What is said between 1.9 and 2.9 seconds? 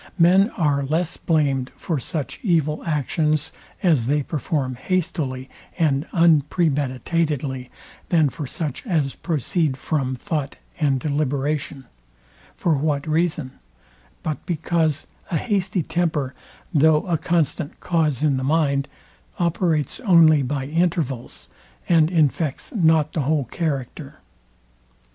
such evil